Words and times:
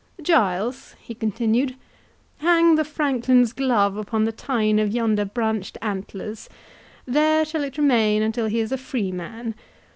—Giles," 0.19 0.95
he 0.99 1.13
continued, 1.13 1.75
"hang 2.39 2.73
the 2.73 2.83
franklin's 2.83 3.53
glove 3.53 3.97
upon 3.97 4.23
the 4.23 4.31
tine 4.31 4.79
of 4.79 4.89
yonder 4.91 5.25
branched 5.25 5.77
antlers: 5.79 6.49
there 7.05 7.45
shall 7.45 7.63
it 7.63 7.77
remain 7.77 8.23
until 8.23 8.47
he 8.47 8.59
is 8.59 8.71
a 8.71 8.79
free 8.79 9.11
man. 9.11 9.53